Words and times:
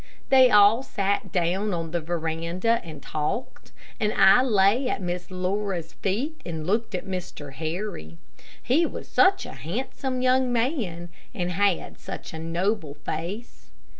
They 0.29 0.49
all 0.49 0.81
sat 0.81 1.31
down 1.31 1.75
on 1.75 1.91
the 1.91 2.01
veranda 2.01 2.81
and 2.83 3.03
talked, 3.03 3.71
and 3.99 4.11
I 4.13 4.41
lay 4.41 4.89
at 4.89 4.99
Miss 4.99 5.29
Laura's 5.29 5.93
feet 5.93 6.41
and 6.43 6.65
looked 6.65 6.95
at 6.95 7.05
Mr. 7.05 7.53
Harry. 7.53 8.17
He 8.63 8.83
was 8.83 9.07
such 9.07 9.45
a 9.45 9.51
handsome 9.53 10.23
young 10.23 10.51
man, 10.51 11.09
and 11.35 11.51
had 11.51 11.99
such 11.99 12.33
a 12.33 12.39
noble 12.39 12.95
face. 12.95 13.69